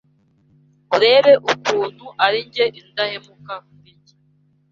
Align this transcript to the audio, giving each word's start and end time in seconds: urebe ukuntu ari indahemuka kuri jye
urebe 0.95 1.33
ukuntu 1.53 2.05
ari 2.25 2.41
indahemuka 2.81 3.53
kuri 3.67 3.91
jye 4.05 4.15